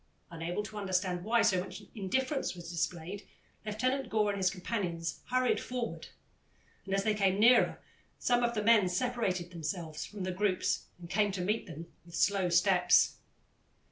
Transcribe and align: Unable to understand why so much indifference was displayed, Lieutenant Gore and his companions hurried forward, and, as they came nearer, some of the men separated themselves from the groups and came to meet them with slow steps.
Unable 0.31 0.63
to 0.63 0.79
understand 0.79 1.23
why 1.23 1.43
so 1.43 1.59
much 1.59 1.83
indifference 1.93 2.55
was 2.55 2.71
displayed, 2.71 3.27
Lieutenant 3.63 4.09
Gore 4.09 4.31
and 4.31 4.37
his 4.37 4.49
companions 4.49 5.19
hurried 5.29 5.59
forward, 5.59 6.07
and, 6.85 6.95
as 6.95 7.03
they 7.03 7.13
came 7.13 7.39
nearer, 7.39 7.79
some 8.17 8.41
of 8.43 8.55
the 8.55 8.63
men 8.63 8.89
separated 8.89 9.51
themselves 9.51 10.03
from 10.03 10.23
the 10.23 10.31
groups 10.31 10.87
and 10.97 11.07
came 11.07 11.31
to 11.33 11.41
meet 11.41 11.67
them 11.67 11.85
with 12.03 12.15
slow 12.15 12.49
steps. 12.49 13.17